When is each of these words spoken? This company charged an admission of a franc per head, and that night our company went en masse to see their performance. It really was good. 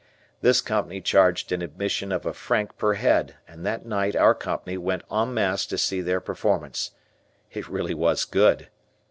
This 0.41 0.61
company 0.61 0.99
charged 0.99 1.51
an 1.51 1.61
admission 1.61 2.11
of 2.11 2.25
a 2.25 2.33
franc 2.33 2.75
per 2.75 2.93
head, 2.95 3.35
and 3.47 3.63
that 3.67 3.85
night 3.85 4.15
our 4.15 4.33
company 4.33 4.75
went 4.75 5.03
en 5.11 5.31
masse 5.31 5.67
to 5.67 5.77
see 5.77 6.01
their 6.01 6.19
performance. 6.19 6.89
It 7.51 7.69
really 7.69 7.93
was 7.93 8.25
good. 8.25 8.69